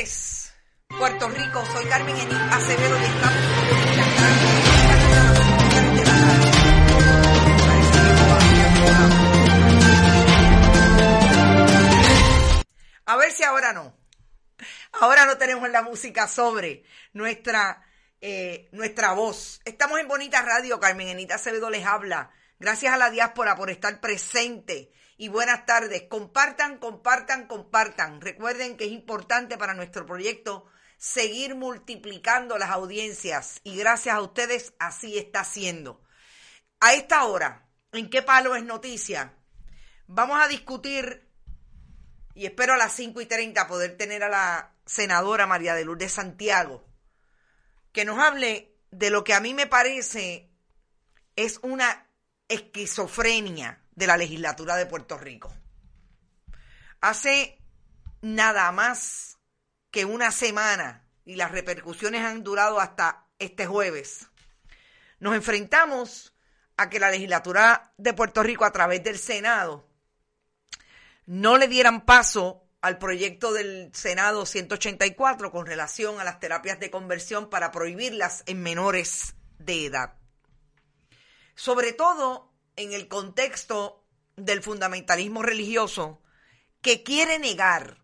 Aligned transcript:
Puerto 0.00 1.28
Rico. 1.28 1.62
Soy 1.66 1.84
Carmen 1.84 2.16
Enid 2.16 2.34
Acevedo 2.34 2.98
y 2.98 3.04
estamos... 3.04 3.36
A 13.04 13.16
ver 13.16 13.30
si 13.32 13.42
ahora 13.42 13.74
no. 13.74 13.94
Ahora 14.92 15.26
no 15.26 15.36
tenemos 15.36 15.68
la 15.68 15.82
música 15.82 16.28
sobre 16.28 16.84
nuestra, 17.12 17.84
eh, 18.22 18.70
nuestra 18.72 19.12
voz. 19.12 19.60
Estamos 19.66 20.00
en 20.00 20.08
Bonita 20.08 20.40
Radio, 20.40 20.80
Carmen 20.80 21.08
Enita 21.08 21.34
Acevedo 21.34 21.68
les 21.68 21.84
habla. 21.84 22.30
Gracias 22.58 22.94
a 22.94 22.96
la 22.96 23.10
diáspora 23.10 23.54
por 23.54 23.68
estar 23.68 24.00
presente 24.00 24.92
y 25.20 25.28
buenas 25.28 25.66
tardes. 25.66 26.04
Compartan, 26.08 26.78
compartan, 26.78 27.46
compartan. 27.46 28.22
Recuerden 28.22 28.78
que 28.78 28.86
es 28.86 28.90
importante 28.90 29.58
para 29.58 29.74
nuestro 29.74 30.06
proyecto 30.06 30.64
seguir 30.96 31.54
multiplicando 31.54 32.56
las 32.56 32.70
audiencias 32.70 33.60
y 33.62 33.76
gracias 33.76 34.14
a 34.14 34.22
ustedes 34.22 34.72
así 34.78 35.18
está 35.18 35.44
siendo. 35.44 36.02
A 36.80 36.94
esta 36.94 37.24
hora, 37.24 37.68
¿en 37.92 38.08
qué 38.08 38.22
palo 38.22 38.56
es 38.56 38.64
noticia? 38.64 39.34
Vamos 40.06 40.42
a 40.42 40.48
discutir 40.48 41.28
y 42.32 42.46
espero 42.46 42.72
a 42.72 42.78
las 42.78 42.94
5 42.94 43.20
y 43.20 43.26
30 43.26 43.66
poder 43.66 43.98
tener 43.98 44.24
a 44.24 44.30
la 44.30 44.72
senadora 44.86 45.46
María 45.46 45.74
de 45.74 45.84
Lourdes 45.84 46.12
Santiago, 46.12 46.88
que 47.92 48.06
nos 48.06 48.18
hable 48.18 48.74
de 48.90 49.10
lo 49.10 49.22
que 49.22 49.34
a 49.34 49.40
mí 49.40 49.52
me 49.52 49.66
parece 49.66 50.50
es 51.36 51.58
una 51.62 52.08
esquizofrenia 52.48 53.84
de 54.00 54.06
la 54.06 54.16
legislatura 54.16 54.76
de 54.76 54.86
Puerto 54.86 55.18
Rico. 55.18 55.54
Hace 57.02 57.58
nada 58.22 58.72
más 58.72 59.38
que 59.90 60.06
una 60.06 60.32
semana, 60.32 61.06
y 61.26 61.36
las 61.36 61.50
repercusiones 61.50 62.24
han 62.24 62.42
durado 62.42 62.80
hasta 62.80 63.26
este 63.38 63.66
jueves, 63.66 64.26
nos 65.18 65.34
enfrentamos 65.34 66.34
a 66.78 66.88
que 66.88 66.98
la 66.98 67.10
legislatura 67.10 67.92
de 67.98 68.14
Puerto 68.14 68.42
Rico 68.42 68.64
a 68.64 68.72
través 68.72 69.04
del 69.04 69.18
Senado 69.18 69.86
no 71.26 71.58
le 71.58 71.68
dieran 71.68 72.06
paso 72.06 72.66
al 72.80 72.96
proyecto 72.96 73.52
del 73.52 73.90
Senado 73.92 74.46
184 74.46 75.52
con 75.52 75.66
relación 75.66 76.18
a 76.18 76.24
las 76.24 76.40
terapias 76.40 76.80
de 76.80 76.90
conversión 76.90 77.50
para 77.50 77.70
prohibirlas 77.70 78.44
en 78.46 78.62
menores 78.62 79.34
de 79.58 79.84
edad. 79.84 80.14
Sobre 81.54 81.92
todo 81.92 82.49
en 82.80 82.92
el 82.92 83.08
contexto 83.08 84.04
del 84.36 84.62
fundamentalismo 84.62 85.42
religioso 85.42 86.22
que 86.80 87.02
quiere 87.02 87.38
negar 87.38 88.02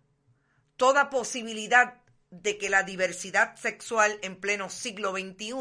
toda 0.77 1.09
posibilidad 1.09 2.03
de 2.31 2.59
que 2.59 2.69
la 2.69 2.83
diversidad 2.83 3.57
sexual 3.57 4.19
en 4.23 4.39
pleno 4.39 4.69
siglo 4.69 5.13
XXI 5.13 5.55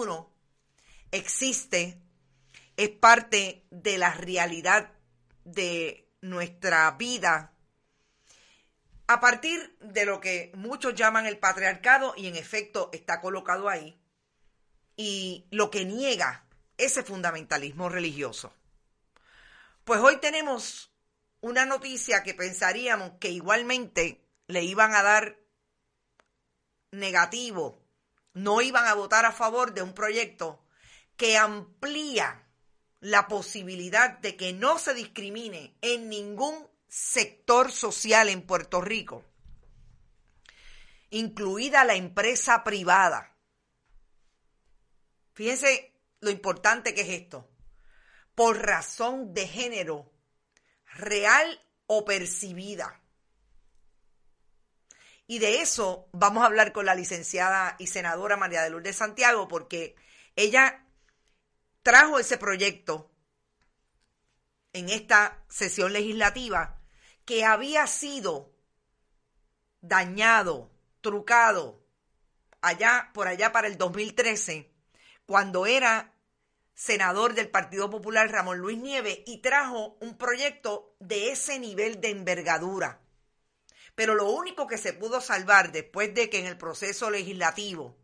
existe, 1.12 2.02
es 2.76 2.90
parte 2.90 3.66
de 3.72 3.98
la 3.98 4.14
realidad 4.14 4.92
de 5.46 6.10
nuestra 6.22 6.92
vida 6.92 7.54
a 9.08 9.20
partir 9.20 9.78
de 9.80 10.06
lo 10.06 10.20
que 10.20 10.52
muchos 10.56 10.96
llaman 10.96 11.26
el 11.26 11.38
patriarcado 11.38 12.16
y 12.18 12.28
en 12.28 12.36
efecto 12.36 12.90
está 12.92 13.22
colocado 13.22 13.70
ahí, 13.70 14.02
y 14.98 15.46
lo 15.52 15.70
que 15.70 15.86
niega 15.86 16.46
ese 16.78 17.04
fundamentalismo 17.04 17.88
religioso. 17.88 18.52
Pues 19.86 20.02
hoy 20.02 20.18
tenemos 20.18 20.92
una 21.42 21.68
noticia 21.68 22.24
que 22.24 22.34
pensaríamos 22.34 23.12
que 23.20 23.30
igualmente 23.30 24.28
le 24.48 24.64
iban 24.64 24.96
a 24.96 25.04
dar 25.04 25.38
negativo, 26.90 27.86
no 28.34 28.62
iban 28.62 28.88
a 28.88 28.96
votar 28.96 29.26
a 29.26 29.32
favor 29.32 29.76
de 29.76 29.84
un 29.84 29.94
proyecto 29.94 30.66
que 31.18 31.38
amplía 31.38 32.48
la 33.00 33.28
posibilidad 33.28 34.18
de 34.18 34.36
que 34.36 34.54
no 34.54 34.80
se 34.80 34.96
discrimine 34.96 35.78
en 35.82 36.10
ningún 36.10 36.68
sector 36.88 37.72
social 37.72 38.30
en 38.30 38.42
Puerto 38.42 38.82
Rico, 38.82 39.24
incluida 41.12 41.86
la 41.86 41.94
empresa 41.94 42.64
privada. 42.64 43.38
Fíjense 45.34 45.94
lo 46.22 46.32
importante 46.32 46.96
que 46.96 47.02
es 47.02 47.10
esto. 47.22 47.55
Por 48.36 48.66
razón 48.66 49.34
de 49.34 49.48
género, 49.48 50.12
real 50.94 51.62
o 51.88 52.06
percibida. 52.06 53.02
Y 55.28 55.40
de 55.40 55.62
eso 55.62 56.08
vamos 56.12 56.44
a 56.44 56.48
hablar 56.48 56.72
con 56.72 56.86
la 56.86 56.96
licenciada 56.96 57.76
y 57.80 57.88
senadora 57.88 58.38
María 58.38 58.62
de 58.62 58.70
Lourdes 58.70 58.98
Santiago, 58.98 59.48
porque 59.48 59.96
ella 60.36 60.86
trajo 61.82 62.20
ese 62.20 62.38
proyecto 62.38 63.12
en 64.74 64.90
esta 64.90 65.44
sesión 65.50 65.94
legislativa 65.94 66.82
que 67.26 67.46
había 67.46 67.88
sido 67.88 68.54
dañado, 69.82 70.72
trucado, 71.02 71.84
allá 72.62 73.12
por 73.14 73.28
allá 73.28 73.52
para 73.52 73.68
el 73.68 73.78
2013, 73.78 74.72
cuando 75.26 75.66
era 75.66 76.15
senador 76.76 77.34
del 77.34 77.50
Partido 77.50 77.90
Popular 77.90 78.30
Ramón 78.30 78.60
Luis 78.60 78.78
Nieves 78.78 79.20
y 79.26 79.40
trajo 79.40 79.98
un 80.02 80.18
proyecto 80.18 80.96
de 81.00 81.32
ese 81.32 81.58
nivel 81.58 82.02
de 82.02 82.10
envergadura. 82.10 83.00
Pero 83.96 84.14
lo 84.14 84.30
único 84.30 84.68
que 84.68 84.78
se 84.78 84.92
pudo 84.94 85.22
salvar 85.22 85.72
después 85.72 86.14
de 86.14 86.30
que 86.30 86.40
en 86.40 86.46
el 86.46 86.58
proceso 86.58 87.10
legislativo 87.10 87.98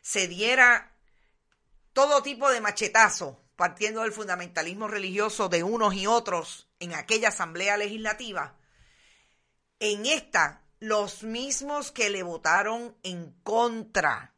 se 0.00 0.26
diera 0.26 0.96
todo 1.92 2.22
tipo 2.22 2.50
de 2.50 2.62
machetazo 2.62 3.38
partiendo 3.56 4.02
del 4.02 4.12
fundamentalismo 4.12 4.88
religioso 4.88 5.48
de 5.48 5.62
unos 5.62 5.94
y 5.94 6.06
otros 6.06 6.68
en 6.80 6.94
aquella 6.94 7.28
asamblea 7.28 7.76
legislativa, 7.76 8.56
en 9.78 10.06
esta 10.06 10.62
los 10.80 11.22
mismos 11.22 11.92
que 11.92 12.10
le 12.10 12.22
votaron 12.22 12.96
en 13.04 13.32
contra 13.42 14.31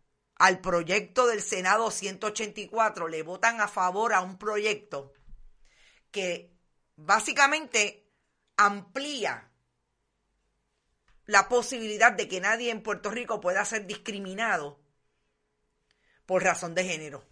al 0.45 0.61
proyecto 0.61 1.27
del 1.27 1.41
Senado 1.41 1.91
184 1.91 3.09
le 3.09 3.23
votan 3.23 3.63
a 3.63 3.67
favor 3.67 4.13
a 4.13 4.21
un 4.21 4.37
proyecto 4.37 5.15
que 6.11 6.53
básicamente 6.97 8.11
amplía 8.59 9.51
la 11.25 11.49
posibilidad 11.49 12.13
de 12.13 12.29
que 12.29 12.43
nadie 12.43 12.71
en 12.71 12.83
Puerto 12.83 13.11
Rico 13.11 13.41
pueda 13.41 13.65
ser 13.65 13.87
discriminado 13.87 14.79
por 16.27 16.45
razón 16.45 16.75
de 16.75 16.85
género. 16.85 17.25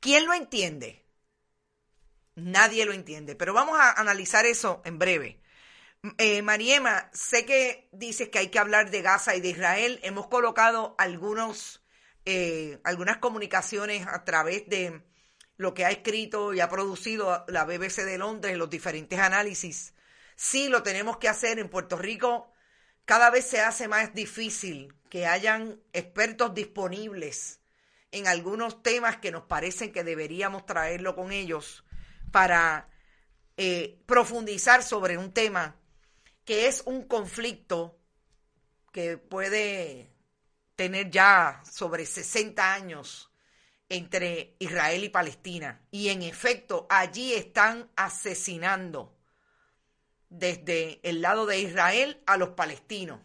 ¿Quién 0.00 0.24
lo 0.24 0.32
entiende? 0.32 1.04
Nadie 2.36 2.86
lo 2.86 2.94
entiende, 2.94 3.36
pero 3.36 3.52
vamos 3.52 3.78
a 3.78 4.00
analizar 4.00 4.46
eso 4.46 4.80
en 4.86 4.98
breve. 4.98 5.42
Eh, 6.16 6.40
Mariema, 6.40 7.10
sé 7.12 7.44
que 7.44 7.88
dices 7.92 8.30
que 8.30 8.38
hay 8.38 8.48
que 8.48 8.58
hablar 8.58 8.90
de 8.90 9.02
Gaza 9.02 9.36
y 9.36 9.40
de 9.42 9.50
Israel. 9.50 10.00
Hemos 10.02 10.28
colocado 10.28 10.94
algunos, 10.98 11.84
eh, 12.24 12.80
algunas 12.84 13.18
comunicaciones 13.18 14.06
a 14.06 14.24
través 14.24 14.66
de 14.68 15.02
lo 15.58 15.74
que 15.74 15.84
ha 15.84 15.90
escrito 15.90 16.54
y 16.54 16.60
ha 16.60 16.70
producido 16.70 17.44
la 17.48 17.64
BBC 17.64 18.04
de 18.06 18.16
Londres, 18.16 18.56
los 18.56 18.70
diferentes 18.70 19.18
análisis. 19.18 19.92
Sí, 20.36 20.68
lo 20.68 20.82
tenemos 20.82 21.18
que 21.18 21.28
hacer 21.28 21.58
en 21.58 21.68
Puerto 21.68 21.98
Rico. 21.98 22.50
Cada 23.04 23.28
vez 23.28 23.46
se 23.46 23.60
hace 23.60 23.86
más 23.86 24.14
difícil 24.14 24.94
que 25.10 25.26
hayan 25.26 25.82
expertos 25.92 26.54
disponibles 26.54 27.60
en 28.10 28.26
algunos 28.26 28.82
temas 28.82 29.18
que 29.18 29.32
nos 29.32 29.42
parecen 29.42 29.92
que 29.92 30.02
deberíamos 30.02 30.64
traerlo 30.64 31.14
con 31.14 31.30
ellos 31.30 31.84
para 32.32 32.88
eh, 33.58 34.00
profundizar 34.06 34.82
sobre 34.82 35.18
un 35.18 35.32
tema 35.32 35.79
que 36.44 36.66
es 36.66 36.82
un 36.86 37.06
conflicto 37.06 37.98
que 38.92 39.18
puede 39.18 40.10
tener 40.76 41.10
ya 41.10 41.62
sobre 41.70 42.06
60 42.06 42.72
años 42.72 43.30
entre 43.88 44.56
Israel 44.60 45.04
y 45.04 45.08
Palestina. 45.10 45.82
Y 45.90 46.08
en 46.08 46.22
efecto, 46.22 46.86
allí 46.88 47.34
están 47.34 47.90
asesinando 47.96 49.16
desde 50.30 51.00
el 51.02 51.20
lado 51.20 51.44
de 51.44 51.60
Israel 51.60 52.22
a 52.26 52.36
los 52.36 52.50
palestinos. 52.50 53.20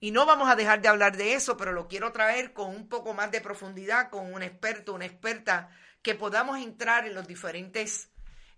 Y 0.00 0.12
no 0.12 0.24
vamos 0.24 0.48
a 0.48 0.56
dejar 0.56 0.80
de 0.80 0.88
hablar 0.88 1.16
de 1.16 1.34
eso, 1.34 1.56
pero 1.56 1.72
lo 1.72 1.88
quiero 1.88 2.10
traer 2.12 2.52
con 2.52 2.74
un 2.74 2.88
poco 2.88 3.12
más 3.12 3.30
de 3.30 3.40
profundidad, 3.40 4.08
con 4.10 4.32
un 4.32 4.42
experto, 4.42 4.94
una 4.94 5.04
experta, 5.04 5.70
que 6.00 6.14
podamos 6.14 6.58
entrar 6.58 7.06
en 7.06 7.14
los 7.14 7.28
diferentes 7.28 8.11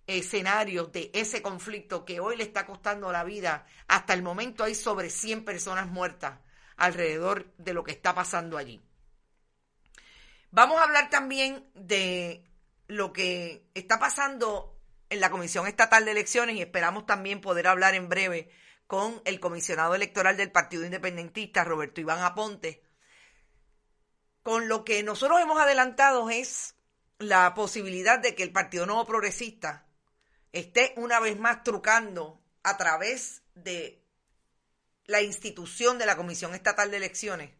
escenarios 0.06 0.92
de 0.92 1.10
ese 1.14 1.42
conflicto 1.42 2.04
que 2.04 2.20
hoy 2.20 2.36
le 2.36 2.44
está 2.44 2.66
costando 2.66 3.10
la 3.12 3.24
vida. 3.24 3.66
Hasta 3.88 4.14
el 4.14 4.22
momento 4.22 4.64
hay 4.64 4.74
sobre 4.74 5.10
100 5.10 5.44
personas 5.44 5.86
muertas 5.86 6.40
alrededor 6.76 7.52
de 7.56 7.74
lo 7.74 7.84
que 7.84 7.92
está 7.92 8.14
pasando 8.14 8.58
allí. 8.58 8.82
Vamos 10.50 10.78
a 10.78 10.84
hablar 10.84 11.10
también 11.10 11.68
de 11.74 12.44
lo 12.86 13.12
que 13.12 13.66
está 13.74 13.98
pasando 13.98 14.78
en 15.10 15.20
la 15.20 15.30
Comisión 15.30 15.66
Estatal 15.66 16.04
de 16.04 16.12
Elecciones 16.12 16.56
y 16.56 16.62
esperamos 16.62 17.06
también 17.06 17.40
poder 17.40 17.66
hablar 17.66 17.94
en 17.94 18.08
breve 18.08 18.50
con 18.86 19.20
el 19.24 19.40
comisionado 19.40 19.94
electoral 19.94 20.36
del 20.36 20.52
Partido 20.52 20.84
Independentista, 20.84 21.64
Roberto 21.64 22.00
Iván 22.00 22.22
Aponte. 22.22 22.84
Con 24.42 24.68
lo 24.68 24.84
que 24.84 25.02
nosotros 25.02 25.40
hemos 25.40 25.58
adelantado 25.58 26.28
es 26.28 26.74
la 27.18 27.54
posibilidad 27.54 28.18
de 28.18 28.34
que 28.34 28.42
el 28.42 28.52
Partido 28.52 28.84
Nuevo 28.86 29.06
Progresista 29.06 29.86
esté 30.54 30.94
una 30.96 31.20
vez 31.20 31.38
más 31.38 31.64
trucando 31.64 32.40
a 32.62 32.76
través 32.76 33.42
de 33.54 34.02
la 35.06 35.20
institución 35.20 35.98
de 35.98 36.06
la 36.06 36.16
Comisión 36.16 36.54
Estatal 36.54 36.90
de 36.90 36.96
Elecciones, 36.96 37.50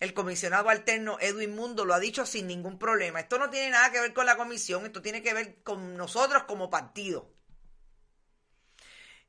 el 0.00 0.14
comisionado 0.14 0.68
alterno 0.68 1.18
Edwin 1.20 1.54
Mundo 1.54 1.84
lo 1.84 1.92
ha 1.92 1.98
dicho 1.98 2.24
sin 2.24 2.46
ningún 2.46 2.78
problema. 2.78 3.18
Esto 3.18 3.38
no 3.38 3.50
tiene 3.50 3.70
nada 3.70 3.90
que 3.90 4.00
ver 4.00 4.14
con 4.14 4.26
la 4.26 4.36
comisión, 4.36 4.86
esto 4.86 5.02
tiene 5.02 5.22
que 5.22 5.34
ver 5.34 5.62
con 5.64 5.96
nosotros 5.96 6.44
como 6.44 6.70
partido. 6.70 7.34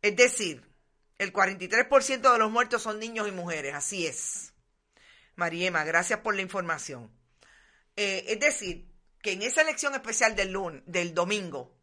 Es 0.04 0.16
decir, 0.16 0.64
el 1.18 1.34
43% 1.34 2.32
de 2.32 2.38
los 2.38 2.52
muertos 2.52 2.84
son 2.84 3.00
niños 3.00 3.28
y 3.28 3.32
mujeres, 3.32 3.74
así 3.74 4.06
es. 4.06 4.54
Mariema, 5.36 5.84
gracias 5.84 6.20
por 6.20 6.36
la 6.36 6.44
información. 6.44 7.12
Eh, 7.96 8.26
es 8.28 8.40
decir, 8.40 8.88
que 9.24 9.32
en 9.32 9.42
esa 9.42 9.64
elección 9.64 9.96
especial 9.96 10.36
del, 10.36 10.52
lunes, 10.52 10.84
del 10.86 11.16
domingo, 11.16 11.79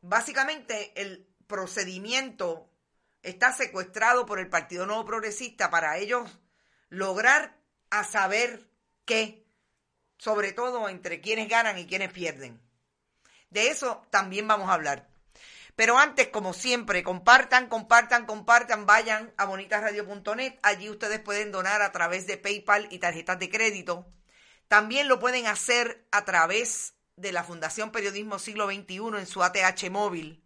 básicamente 0.00 0.92
el 1.00 1.26
procedimiento 1.46 2.70
está 3.22 3.52
secuestrado 3.52 4.26
por 4.26 4.38
el 4.38 4.48
Partido 4.48 4.86
Nuevo 4.86 5.04
Progresista 5.04 5.70
para 5.70 5.98
ellos 5.98 6.40
lograr 6.88 7.58
a 7.90 8.04
saber 8.04 8.68
qué, 9.04 9.46
sobre 10.18 10.52
todo 10.52 10.88
entre 10.88 11.20
quienes 11.20 11.48
ganan 11.48 11.78
y 11.78 11.86
quienes 11.86 12.12
pierden. 12.12 12.60
De 13.50 13.68
eso 13.68 14.06
también 14.10 14.46
vamos 14.46 14.70
a 14.70 14.74
hablar. 14.74 15.08
Pero 15.76 15.98
antes, 15.98 16.28
como 16.28 16.52
siempre, 16.52 17.02
compartan, 17.02 17.68
compartan, 17.68 18.26
compartan, 18.26 18.86
vayan 18.86 19.32
a 19.36 19.46
bonitasradio.net. 19.46 20.58
Allí 20.62 20.90
ustedes 20.90 21.20
pueden 21.20 21.52
donar 21.52 21.80
a 21.82 21.90
través 21.90 22.26
de 22.26 22.36
PayPal 22.36 22.86
y 22.90 22.98
tarjetas 22.98 23.38
de 23.38 23.48
crédito. 23.48 24.06
También 24.68 25.08
lo 25.08 25.18
pueden 25.18 25.46
hacer 25.46 26.06
a 26.12 26.24
través 26.24 26.94
de 27.20 27.32
la 27.32 27.44
Fundación 27.44 27.92
Periodismo 27.92 28.38
Siglo 28.38 28.66
XXI 28.66 29.18
en 29.18 29.26
su 29.26 29.42
ATH 29.42 29.90
móvil. 29.90 30.42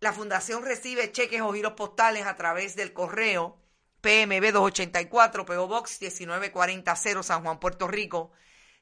La 0.00 0.12
Fundación 0.12 0.64
recibe 0.64 1.12
cheques 1.12 1.40
o 1.40 1.52
giros 1.52 1.74
postales 1.74 2.26
a 2.26 2.36
través 2.36 2.74
del 2.74 2.92
correo 2.92 3.60
PMB 4.00 4.52
284, 4.52 5.44
PO 5.44 5.68
Box 5.68 6.00
1940 6.00 6.96
San 7.22 7.42
Juan, 7.42 7.60
Puerto 7.60 7.86
Rico 7.86 8.32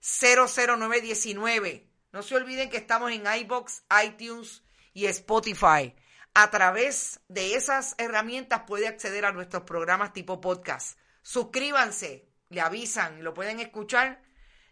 00919. 0.00 1.90
No 2.12 2.22
se 2.22 2.36
olviden 2.36 2.70
que 2.70 2.76
estamos 2.76 3.10
en 3.12 3.24
iBox, 3.26 3.82
iTunes 4.04 4.62
y 4.94 5.06
Spotify. 5.06 5.94
A 6.34 6.50
través 6.50 7.20
de 7.28 7.54
esas 7.54 7.96
herramientas 7.98 8.62
puede 8.66 8.86
acceder 8.86 9.24
a 9.24 9.32
nuestros 9.32 9.64
programas 9.64 10.12
tipo 10.12 10.40
podcast. 10.40 10.98
Suscríbanse, 11.22 12.28
le 12.48 12.60
avisan, 12.60 13.24
lo 13.24 13.34
pueden 13.34 13.60
escuchar 13.60 14.22